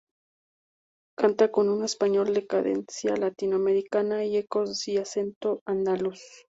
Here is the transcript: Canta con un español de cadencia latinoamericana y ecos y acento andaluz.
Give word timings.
Canta 1.15 1.51
con 1.51 1.69
un 1.69 1.83
español 1.83 2.33
de 2.33 2.47
cadencia 2.47 3.15
latinoamericana 3.15 4.25
y 4.25 4.35
ecos 4.37 4.87
y 4.87 4.97
acento 4.97 5.61
andaluz. 5.67 6.19